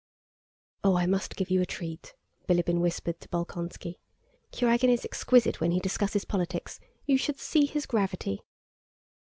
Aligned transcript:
"Oh, 0.83 0.95
I 0.97 1.05
must 1.05 1.35
give 1.35 1.51
you 1.51 1.61
a 1.61 1.65
treat," 1.67 2.15
Bilíbin 2.49 2.79
whispered 2.79 3.19
to 3.19 3.29
Bolkónski. 3.29 3.99
"Kurágin 4.51 4.89
is 4.91 5.05
exquisite 5.05 5.61
when 5.61 5.69
he 5.69 5.79
discusses 5.79 6.25
politics—you 6.25 7.17
should 7.19 7.37
see 7.39 7.67
his 7.67 7.85
gravity!" 7.85 8.41